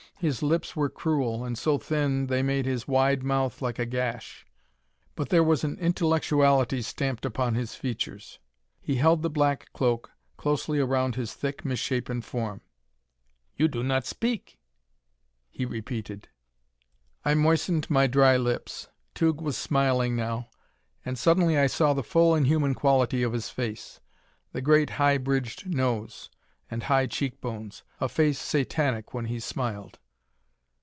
[0.29, 4.45] His lips were cruel, and so thin they made his wide mouth like a gash.
[5.15, 8.37] But there was an intellectuality stamped upon his features.
[8.79, 12.61] He held the black cloak closely around his thick, misshapen form.
[13.55, 14.59] "You do not speak,"
[15.49, 16.27] he repeated.
[17.25, 18.89] I moistened my dry lips.
[19.15, 20.49] Tugh was smiling now,
[21.03, 23.99] and suddenly I saw the full inhuman quality of his face
[24.51, 26.29] the great high bridged nose,
[26.69, 29.97] and high cheek bones; a face Satanic when he smiled.